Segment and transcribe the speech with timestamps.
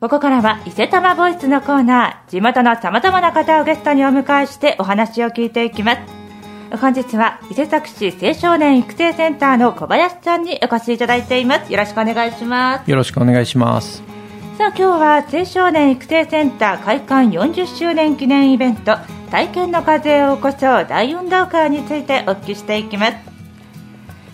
[0.00, 6.00] ここからは伊勢玉ボイスのコーナー地元のさまざまな方をゲストにお迎えしてお話を聞いていきます。
[6.80, 11.72] 本日は伊勢崎市青少年育成センターの小林さんにお越しいただいています。
[11.72, 12.88] よろしくお願いします。
[12.88, 14.04] よろしくお願いします。
[14.56, 18.98] さあ今日は青少年育成センター開館40周年記念イベント
[19.32, 23.16] 体験の風を起こそう大運動会についてお聞きしていきます。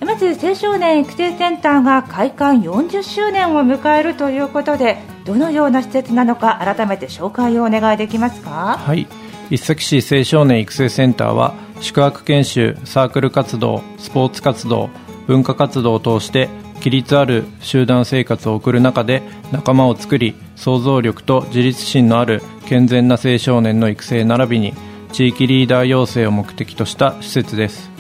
[0.05, 8.79] まず青少年育成センターが開館40周年を迎えるということでどのような施設なのか改めて紹介をお願いできますか？
[8.79, 9.07] はい。
[9.51, 14.91] 一崎市青少年育成センターは宿泊研修サークル活動スポーツ活動
[15.27, 24.75] 文化活動を通して規律ある集団生活を送る中で仲間を作り想像力と自立心のある健全な青少年の育成並びに
[25.13, 27.91] 地域リーダー養成を目的とした施設です。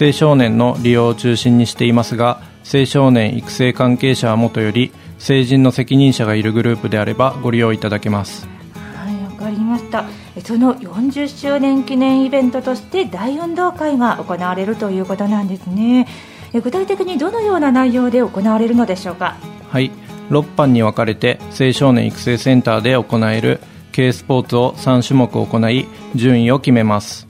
[0.00, 2.40] 青少年の利用を中心にしていますが
[2.72, 4.92] 青少年育成関係者はもとより
[5.24, 8.46] 成人の責任者がいるグループであればご利用いただけます。
[8.74, 10.04] はいわかりました。
[10.44, 16.06] その40周年記念イベントとして大運動会が行われるということなんですね。
[16.52, 19.36] 具体的にどのような内容で行われるのでしょうか？
[19.70, 19.90] はい。
[20.28, 23.60] 6班に分かれて青少年育成センターで行える
[23.92, 27.26] K スポーツを3種目行い順位を決めます。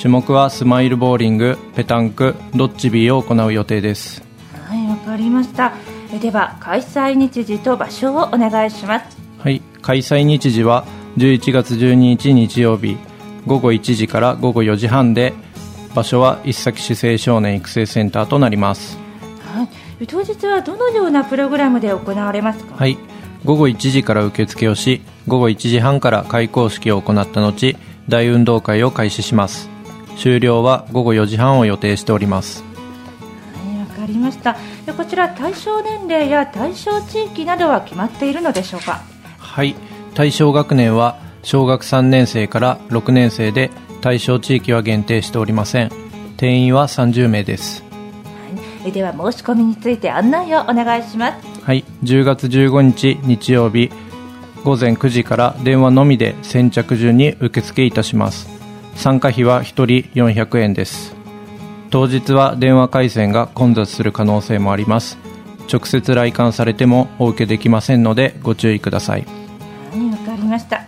[0.00, 4.22] 種目はスマイルボーリングペタンクドッジビーを行う予定です。
[4.68, 5.72] はいわかりました
[6.18, 9.18] では開催日時と場所をお願いします。
[9.38, 10.84] はい開催日時は
[11.16, 12.96] 11月12日日曜日
[13.46, 15.34] 午後1時から午後4時半で
[15.94, 18.98] 場所は一崎市青少年育成センターとなります。
[19.54, 19.64] は
[20.00, 20.06] い。
[20.06, 22.74] 当日はどのようなプログラムで行われますか？
[22.76, 22.98] はい。
[23.44, 27.76] 午後1時から受付をし午後1時半から開講式を行った後
[28.08, 29.68] 大運動会を開始します。
[30.16, 32.62] 終了は午後4時半を予定しております
[34.04, 34.56] かりました。
[34.96, 39.00] こちら対象年齢や対象地域などは決まっているのでしょうか？
[39.38, 39.74] はい。
[40.14, 43.70] 対象学年は小学3年生から6年生で
[44.00, 45.90] 対象地域は限定しておりません。
[46.36, 47.84] 定員は30名です、
[48.82, 51.60] はい、では申し込みについて案内をお願いします。
[51.62, 51.84] はい。
[52.02, 53.90] 10月15日日曜日
[54.64, 58.48] 午前9時から電話のみで先着順に受付いたします。
[58.96, 61.16] 参加費は1人400円です
[61.94, 65.16] 当日は電話回線が混雑する可能性もあります。
[65.72, 69.24] 直接来館されてもお受けできませんのでご注意ください。
[69.92, 70.82] はいわかりました。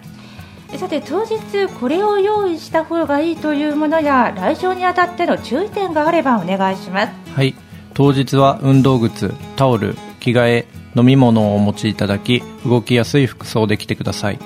[0.76, 7.12] さて当日これを用意した方がいいというものや来場にあたっての注意点があればお願いします。
[7.30, 7.54] はい。
[7.94, 14.40] 当日は運動靴タオル着替え飲み物をお持ちいただき動きやすい服装で来てください。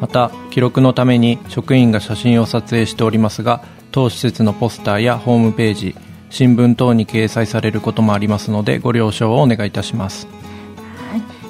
[0.00, 5.96] また記録のために職員が写真を撮影しておりますが当施設のポスターやホームページ
[6.30, 10.28] 新聞等に掲載されることもありますのでご了承をお願いいたします。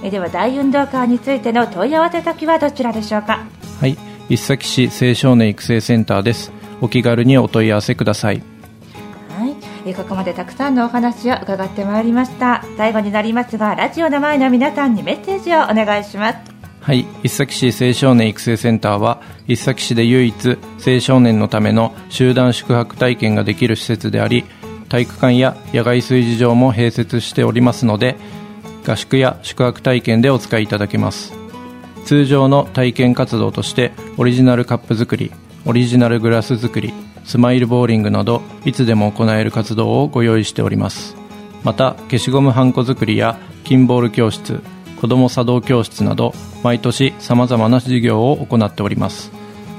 [0.01, 0.11] はい。
[0.11, 3.47] では大運動会についての問い合わせ先はどちらでしょうか？
[3.81, 3.97] はい。
[4.28, 6.51] 一崎市青少年育成センターです。
[6.81, 8.43] お気軽にお問い合わせください。
[9.37, 9.47] は
[9.91, 9.95] い。
[9.95, 12.65] ここまでたくさんのお話を伺ってまいりました。
[12.77, 16.50] 最後になりますがラジオの前の皆さんにメッセージをお願いします
[16.91, 17.06] はい。
[17.23, 24.45] 一崎市青少年育成センターは一崎市で唯一青少年のための集団宿泊体験ができる施設であり
[24.89, 28.17] 体育館や野外炊事場も併設しておりますので
[28.84, 31.33] 合宿や宿泊体験でお使いいただけます。
[32.06, 35.31] 通常の体験活動としてオリジナルカップ作り
[35.67, 36.93] オリジナルグラス作り
[37.25, 41.15] スマイルボーリングなどいつでも行える活動をご用意しております。
[41.62, 44.61] また消しゴムはんこ作りや金ボール教室
[45.00, 49.33] 子ども茶道教室など毎年さまざまな授業を行っております。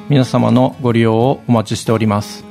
[0.09, 2.43] 皆様のご利用をお待ちしております。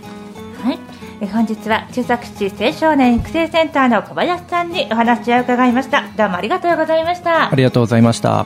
[0.62, 0.78] はい。
[1.26, 6.04] 本日は中作市青少年育成センターの小林さんにお話を伺いました。
[6.16, 7.50] どうもありがとうございました。
[7.50, 8.44] ありがとうございました